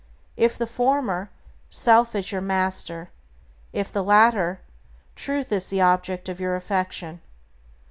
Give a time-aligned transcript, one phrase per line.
[0.35, 1.29] If the former,
[1.69, 3.11] self is your master;
[3.71, 4.61] if the latter,
[5.13, 7.21] Truth is the object of your affection.